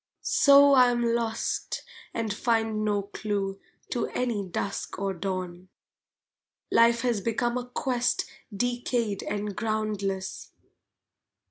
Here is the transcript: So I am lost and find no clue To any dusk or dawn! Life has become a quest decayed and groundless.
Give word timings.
So 0.23 0.73
I 0.73 0.89
am 0.89 1.03
lost 1.13 1.83
and 2.11 2.33
find 2.33 2.83
no 2.83 3.03
clue 3.03 3.59
To 3.91 4.07
any 4.07 4.43
dusk 4.43 4.97
or 4.97 5.13
dawn! 5.13 5.69
Life 6.71 7.01
has 7.01 7.21
become 7.21 7.55
a 7.55 7.67
quest 7.67 8.25
decayed 8.51 9.21
and 9.21 9.55
groundless. 9.55 10.53